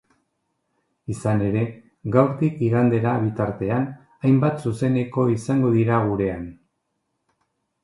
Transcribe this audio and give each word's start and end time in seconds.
Izan 1.15 1.43
ere, 1.47 1.65
gaurtik 2.15 2.63
igandera 2.69 3.13
bitartean 3.27 3.87
hainbat 4.25 4.65
zuzeneko 4.67 5.29
izango 5.37 5.73
dira 5.79 6.03
gurean. 6.11 6.51